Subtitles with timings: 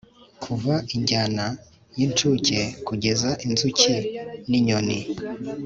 [0.43, 1.45] kuva injyana
[1.97, 3.93] yincuke kugeza inzuki
[4.49, 4.99] ninyoni